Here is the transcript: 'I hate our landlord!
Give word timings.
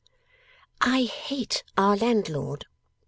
'I 0.81 1.03
hate 1.03 1.61
our 1.77 1.95
landlord! 1.95 2.65